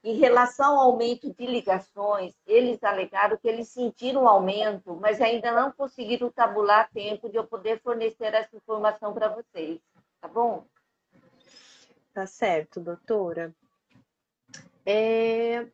[0.03, 5.71] Em relação ao aumento de ligações, eles alegaram que eles sentiram aumento, mas ainda não
[5.71, 9.79] conseguiram tabular tempo de eu poder fornecer essa informação para vocês.
[10.19, 10.65] Tá bom?
[12.13, 13.55] Tá certo, doutora.
[14.85, 15.65] É,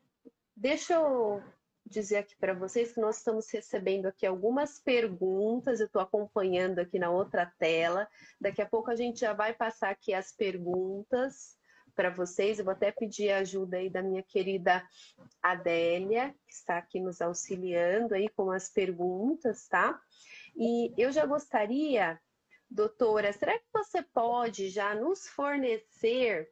[0.55, 1.41] deixa eu
[1.83, 6.99] dizer aqui para vocês que nós estamos recebendo aqui algumas perguntas, eu estou acompanhando aqui
[6.99, 8.07] na outra tela.
[8.39, 11.57] Daqui a pouco a gente já vai passar aqui as perguntas
[11.95, 12.59] para vocês.
[12.59, 14.87] Eu vou até pedir a ajuda aí da minha querida
[15.41, 19.99] Adélia, que está aqui nos auxiliando aí com as perguntas, tá?
[20.55, 22.19] E eu já gostaria
[22.69, 26.49] Doutora, será que você pode já nos fornecer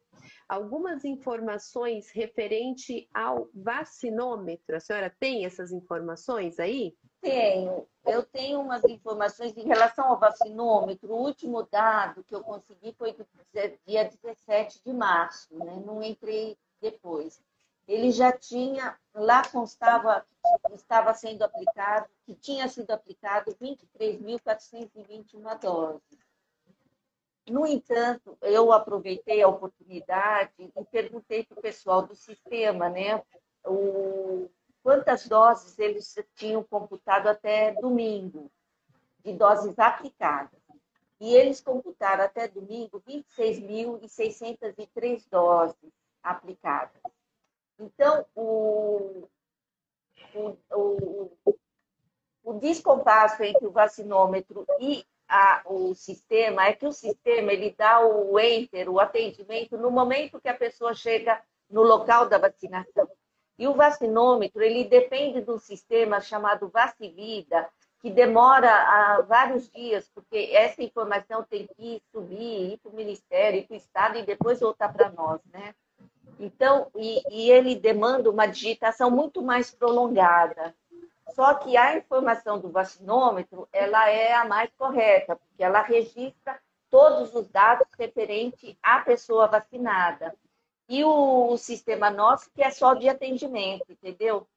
[0.47, 4.75] algumas informações referente ao vacinômetro?
[4.75, 6.95] A senhora tem essas informações aí?
[7.21, 7.87] Tenho.
[8.05, 11.11] Eu tenho umas informações em relação ao vacinômetro.
[11.11, 13.25] O último dado que eu consegui foi do
[13.85, 15.83] dia 17 de março, né?
[15.85, 17.41] não entrei depois.
[17.87, 20.25] Ele já tinha, lá constava
[20.73, 26.25] estava sendo aplicado, que tinha sido aplicado 23.421 doses.
[27.47, 33.21] No entanto, eu aproveitei a oportunidade e perguntei para o pessoal do sistema, né,
[33.63, 34.49] o,
[34.81, 38.51] quantas doses eles tinham computado até domingo,
[39.23, 40.59] de doses aplicadas.
[41.19, 46.99] E eles computaram até domingo 26.603 doses aplicadas.
[47.79, 49.27] Então, o,
[50.33, 51.57] o, o,
[52.43, 57.99] o descompasso entre o vacinômetro e a, o sistema é que o sistema ele dá
[57.99, 63.09] o enter, o atendimento, no momento que a pessoa chega no local da vacinação.
[63.57, 70.07] E o vacinômetro, ele depende de um sistema chamado Vacivida, que demora ah, vários dias,
[70.13, 74.25] porque essa informação tem que subir, ir para o Ministério, ir para o Estado e
[74.25, 75.73] depois voltar para nós, né?
[76.39, 80.75] Então, e, e ele demanda uma digitação muito mais prolongada.
[81.29, 86.59] Só que a informação do vacinômetro, ela é a mais correta, porque ela registra
[86.89, 90.35] todos os dados referentes à pessoa vacinada.
[90.87, 94.47] E o, o sistema nosso, que é só de atendimento, entendeu?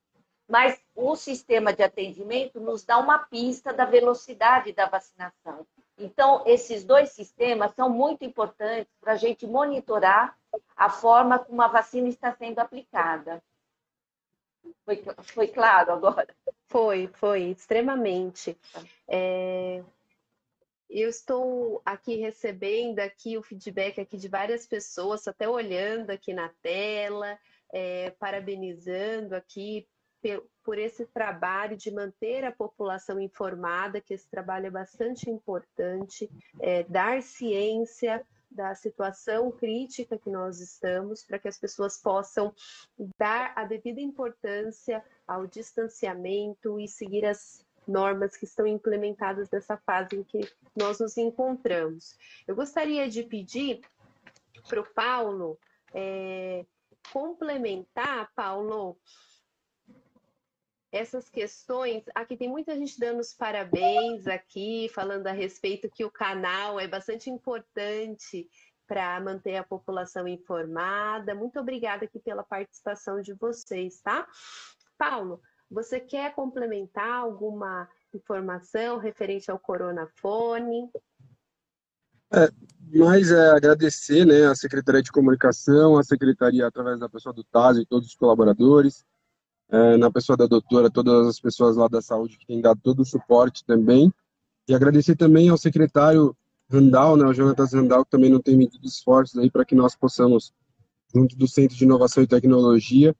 [0.46, 5.66] Mas o sistema de atendimento nos dá uma pista da velocidade da vacinação.
[5.98, 10.37] Então, esses dois sistemas são muito importantes para a gente monitorar
[10.76, 13.42] a forma como a vacina está sendo aplicada.
[14.84, 16.34] Foi, foi claro agora?
[16.66, 18.58] Foi, foi, extremamente.
[19.06, 19.82] É,
[20.88, 26.48] eu estou aqui recebendo aqui o feedback aqui de várias pessoas, até olhando aqui na
[26.62, 27.38] tela,
[27.72, 29.86] é, parabenizando aqui
[30.64, 36.28] por esse trabalho de manter a população informada, que esse trabalho é bastante importante,
[36.60, 42.54] é, dar ciência da situação crítica que nós estamos, para que as pessoas possam
[43.18, 50.16] dar a devida importância ao distanciamento e seguir as normas que estão implementadas nessa fase
[50.16, 50.40] em que
[50.76, 52.16] nós nos encontramos.
[52.46, 53.80] Eu gostaria de pedir
[54.68, 55.58] para o Paulo
[55.94, 56.64] é,
[57.12, 58.98] complementar, Paulo,
[60.90, 62.04] essas questões.
[62.14, 66.86] Aqui tem muita gente dando os parabéns aqui, falando a respeito que o canal é
[66.88, 68.48] bastante importante
[68.86, 71.34] para manter a população informada.
[71.34, 74.26] Muito obrigada aqui pela participação de vocês, tá?
[74.96, 80.90] Paulo, você quer complementar alguma informação referente ao coronafone?
[82.32, 82.50] É,
[82.98, 87.76] mais é agradecer né, a Secretaria de Comunicação, a Secretaria, através da pessoa do TAS
[87.76, 89.04] e todos os colaboradores,
[89.70, 93.00] é, na pessoa da doutora, todas as pessoas lá da saúde que têm dado todo
[93.00, 94.12] o suporte também.
[94.66, 96.36] E agradecer também ao secretário
[96.70, 99.96] Randall, né, o Jonatas Randall, que também não tem medido esforços aí para que nós
[99.96, 100.52] possamos,
[101.14, 103.14] junto do Centro de Inovação e Tecnologia,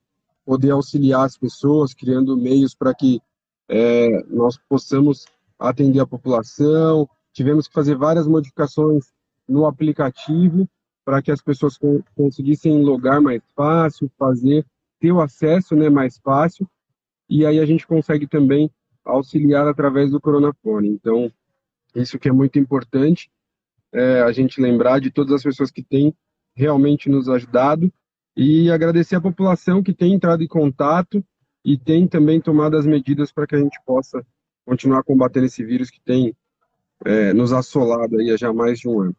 [0.45, 3.21] poder auxiliar as pessoas, criando meios para que
[3.69, 5.27] é, nós possamos
[5.59, 7.09] atender a população.
[7.33, 9.13] Tivemos que fazer várias modificações
[9.49, 10.69] no aplicativo
[11.05, 11.79] para que as pessoas
[12.15, 14.65] conseguissem logar mais fácil, fazer
[15.01, 16.69] ter o acesso né, mais fácil,
[17.29, 18.71] e aí a gente consegue também
[19.05, 20.89] auxiliar através do Coronafone.
[20.89, 21.33] Então,
[21.95, 23.31] isso que é muito importante,
[23.93, 26.15] é a gente lembrar de todas as pessoas que têm
[26.55, 27.93] realmente nos ajudado
[28.37, 31.25] e agradecer a população que tem entrado em contato
[31.65, 34.25] e tem também tomado as medidas para que a gente possa
[34.65, 36.37] continuar combatendo esse vírus que tem
[37.05, 39.17] é, nos assolado aí há já mais de um ano.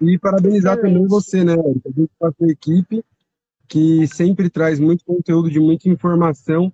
[0.00, 0.94] E parabenizar Excelente.
[0.94, 3.04] também você, né, a gente com a equipe,
[3.68, 6.72] que sempre traz muito conteúdo de muita informação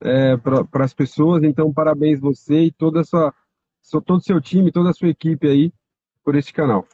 [0.00, 1.42] é, para as pessoas.
[1.42, 3.34] Então, parabéns você e toda a sua,
[4.04, 5.72] todo o seu time, toda a sua equipe aí
[6.24, 6.86] por este canal.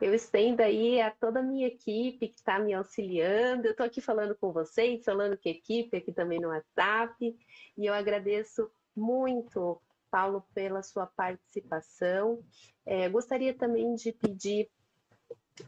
[0.00, 3.66] Eu estendo aí a toda a minha equipe que está me auxiliando.
[3.66, 7.36] Eu estou aqui falando com vocês, falando com a equipe aqui também no WhatsApp.
[7.76, 9.78] E eu agradeço muito,
[10.10, 12.42] Paulo, pela sua participação.
[12.86, 14.70] É, gostaria também de pedir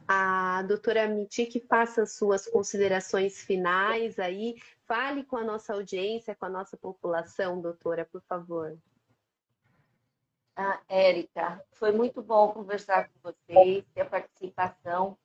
[0.07, 4.55] a doutora Miti que faça suas considerações finais aí.
[4.85, 8.77] Fale com a nossa audiência, com a nossa população, doutora, por favor.
[10.55, 15.17] Ah, Érica, foi muito bom conversar com vocês, ter a participação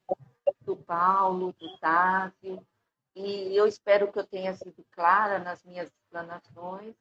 [0.63, 2.67] do Paulo, do Távio,
[3.15, 6.95] e eu espero que eu tenha sido clara nas minhas explanações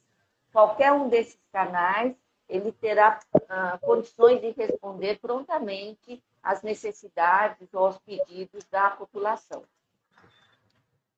[0.53, 2.17] Qualquer um desses canais,
[2.49, 3.19] ele terá
[3.49, 9.65] ah, condições de responder prontamente às necessidades ou aos pedidos da população.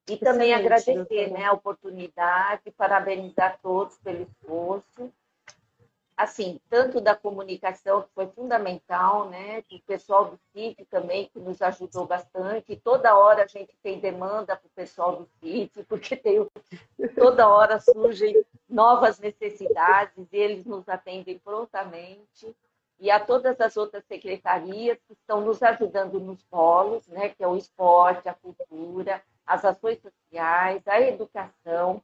[0.09, 5.11] E também Excelente, agradecer né, a oportunidade, parabenizar todos pelo esforço.
[6.17, 11.61] Assim, tanto da comunicação, que foi fundamental, né, do pessoal do CIT também, que nos
[11.61, 12.75] ajudou bastante.
[12.75, 16.43] Toda hora a gente tem demanda para o pessoal do CIT, porque tem,
[17.15, 22.55] toda hora surgem novas necessidades e eles nos atendem prontamente
[22.99, 27.47] e a todas as outras secretarias que estão nos ajudando nos polos, né, que é
[27.47, 32.01] o esporte, a cultura, as ações sociais, a educação,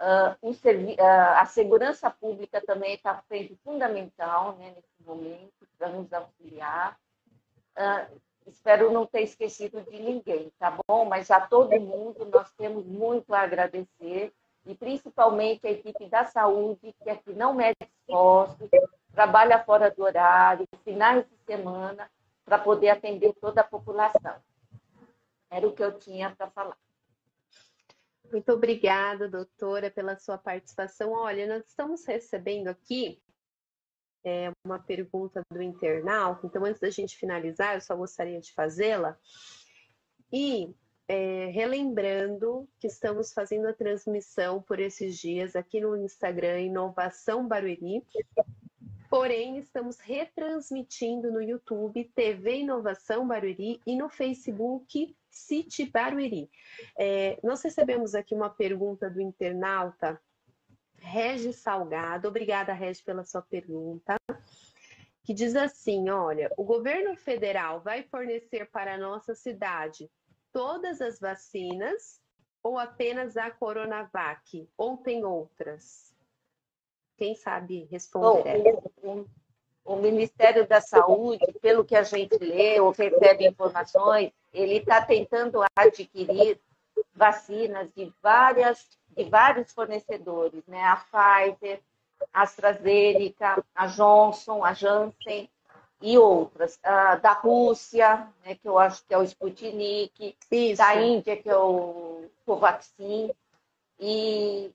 [0.00, 1.02] uh, uh,
[1.36, 6.98] a segurança pública também está sendo fundamental né, nesse momento para nos auxiliar.
[7.76, 11.04] Uh, espero não ter esquecido de ninguém, tá bom?
[11.04, 14.32] Mas a todo mundo nós temos muito a agradecer
[14.66, 18.68] e principalmente a equipe da saúde, que aqui não mede esforços,
[19.12, 22.10] trabalha fora do horário, finais de semana,
[22.44, 24.36] para poder atender toda a população.
[25.50, 26.76] Era o que eu tinha para falar.
[28.30, 31.12] Muito obrigada, doutora, pela sua participação.
[31.12, 33.20] Olha, nós estamos recebendo aqui
[34.24, 39.18] é, uma pergunta do internauta, então antes da gente finalizar, eu só gostaria de fazê-la.
[40.32, 40.72] E
[41.08, 48.04] é, relembrando que estamos fazendo a transmissão por esses dias aqui no Instagram Inovação Barueri,
[49.10, 56.48] porém estamos retransmitindo no YouTube TV Inovação Barueri e no Facebook City Barueri.
[56.96, 60.20] É, nós recebemos aqui uma pergunta do internauta
[60.98, 62.28] Regis Salgado.
[62.28, 64.14] Obrigada, Regis, pela sua pergunta.
[65.24, 70.08] Que diz assim: olha, o governo federal vai fornecer para a nossa cidade
[70.52, 72.20] todas as vacinas
[72.62, 74.68] ou apenas a Coronavac?
[74.76, 76.09] Ou tem outras?
[77.20, 78.64] Quem sabe responder?
[79.02, 79.26] Bom,
[79.84, 85.02] o, o Ministério da Saúde, pelo que a gente lê ou recebe informações, ele está
[85.04, 86.58] tentando adquirir
[87.14, 90.82] vacinas de várias de vários fornecedores, né?
[90.82, 91.82] A Pfizer,
[92.32, 95.50] a AstraZeneca, a Johnson, a Janssen,
[96.00, 100.78] e outras, uh, da Rússia, né, que eu acho que é o Sputnik, Isso.
[100.78, 103.30] da Índia, que é o Covaxin,
[103.98, 104.72] e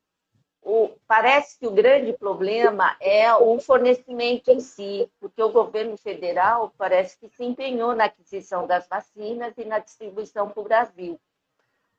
[0.66, 6.74] o, parece que o grande problema é o fornecimento em si, porque o governo federal
[6.78, 11.20] parece que se empenhou na aquisição das vacinas e na distribuição para o Brasil.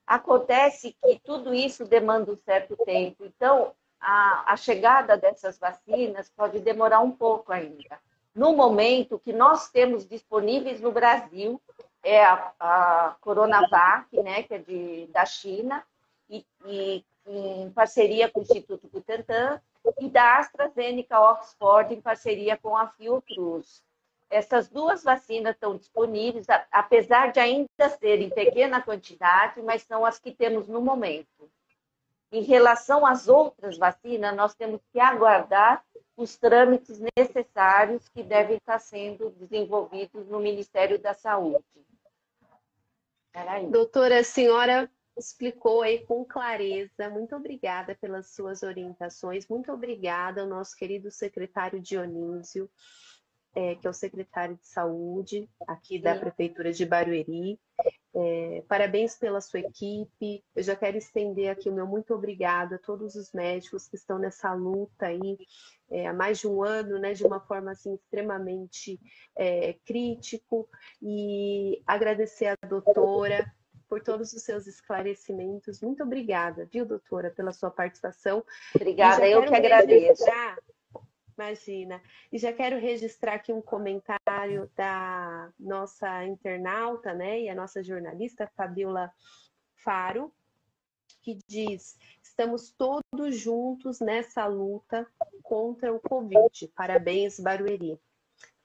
[0.07, 6.59] Acontece que tudo isso demanda um certo tempo, então a, a chegada dessas vacinas pode
[6.61, 7.99] demorar um pouco ainda
[8.37, 11.61] no momento que nós temos disponíveis no Brasil
[12.03, 15.83] é a, a Coronavac, né, que é de, da China,
[16.29, 19.61] e, e em parceria com o Instituto Butantan,
[20.01, 23.83] e da AstraZeneca Oxford, em parceria com a Fiocruz.
[24.29, 30.19] Essas duas vacinas estão disponíveis, apesar de ainda serem em pequena quantidade, mas são as
[30.19, 31.51] que temos no momento.
[32.33, 35.85] Em relação às outras vacinas, nós temos que aguardar
[36.17, 41.65] os trâmites necessários que devem estar sendo desenvolvidos no Ministério da Saúde.
[43.71, 47.09] Doutora, a senhora explicou aí com clareza.
[47.11, 49.49] Muito obrigada pelas suas orientações.
[49.49, 52.71] Muito obrigada ao nosso querido secretário Dionísio,
[53.55, 57.59] é, que é o secretário de saúde aqui da Prefeitura de Barueri.
[58.15, 60.43] É, parabéns pela sua equipe.
[60.55, 64.19] Eu já quero estender aqui o meu muito obrigado a todos os médicos que estão
[64.19, 65.39] nessa luta aí
[65.91, 69.01] é, há mais de um ano, né, de uma forma assim extremamente
[69.37, 70.69] é, crítico
[71.01, 73.53] e agradecer à doutora
[73.89, 75.81] por todos os seus esclarecimentos.
[75.81, 78.45] Muito obrigada, viu, doutora, pela sua participação.
[78.75, 80.25] Obrigada, eu que agradeço.
[81.37, 82.03] Imagina.
[82.33, 88.51] E já quero registrar aqui um comentário da nossa internauta, né, e a nossa jornalista,
[88.57, 89.13] Fabiola
[89.85, 90.33] Faro,
[91.21, 95.07] que diz: estamos todos juntos nessa luta
[95.43, 96.69] contra o Covid.
[96.75, 98.01] Parabéns, Barueri.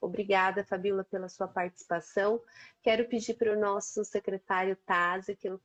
[0.01, 2.41] Obrigada, Fabiola, pela sua participação.
[2.81, 5.61] Quero pedir para o nosso secretário Tazi, que eu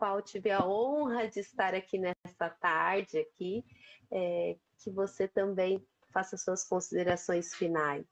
[0.00, 3.62] qual tive a honra de estar aqui nessa tarde aqui,
[4.10, 8.06] é, que você também faça suas considerações finais.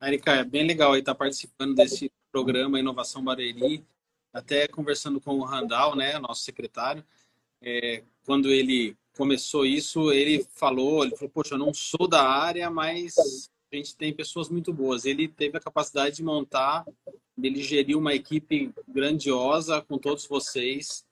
[0.00, 3.84] Erika, é bem legal aí estar participando desse programa Inovação Barueri,
[4.32, 7.04] até conversando com o Randall, né, nosso secretário,
[7.60, 12.70] é, quando ele começou isso, ele falou, ele falou, poxa, eu não sou da área,
[12.70, 15.04] mas a gente tem pessoas muito boas.
[15.04, 16.86] Ele teve a capacidade de montar,
[17.40, 21.04] ele geriu uma equipe grandiosa com todos vocês,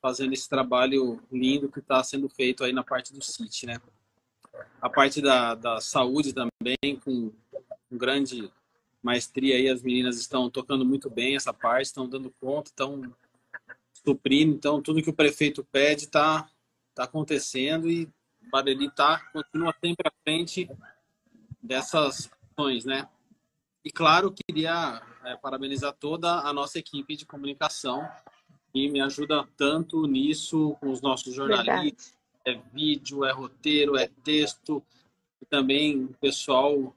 [0.00, 3.80] fazendo esse trabalho lindo que está sendo feito aí na parte do City, né?
[4.80, 7.30] a parte da, da saúde também, com,
[7.88, 8.50] com grande
[9.02, 13.02] maestria aí, as meninas estão tocando muito bem essa parte, estão dando conta, estão
[14.04, 16.48] suprindo, então tudo que o prefeito pede está
[16.94, 20.68] tá acontecendo e o Barueri tá, continua sempre à frente
[21.66, 23.08] dessas ações, né?
[23.84, 28.08] E claro, queria é, parabenizar toda a nossa equipe de comunicação
[28.72, 34.06] que me ajuda tanto nisso com os nossos jornalistas, Verdade é vídeo, é roteiro, é
[34.22, 34.82] texto.
[35.42, 36.94] E também o pessoal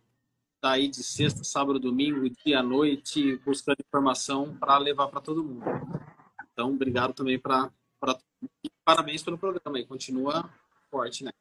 [0.62, 5.66] tá aí de sexta, sábado, domingo, dia, noite, buscando informação para levar para todo mundo.
[6.54, 7.72] Então, obrigado também para
[8.86, 10.50] parabéns pelo programa e continua
[10.90, 11.32] forte, né?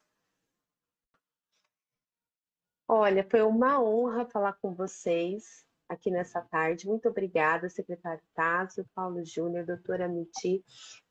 [2.91, 6.87] Olha, foi uma honra falar com vocês aqui nessa tarde.
[6.87, 10.65] Muito obrigada, secretário Tásio, Paulo Júnior, doutora Miti.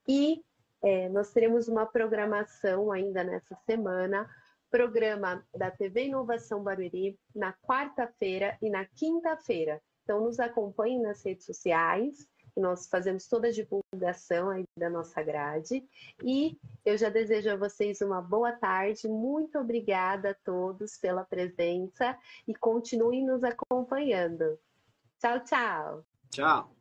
[0.09, 0.43] E
[0.83, 4.29] é, nós teremos uma programação ainda nessa semana,
[4.69, 9.81] programa da TV Inovação Barueri, na quarta-feira e na quinta-feira.
[10.03, 12.27] Então, nos acompanhem nas redes sociais
[12.59, 15.85] nós fazemos toda a divulgação aí da nossa grade.
[16.23, 19.09] E eu já desejo a vocês uma boa tarde.
[19.09, 24.59] Muito obrigada a todos pela presença e continuem nos acompanhando.
[25.19, 26.05] Tchau, tchau.
[26.31, 26.78] Tchau.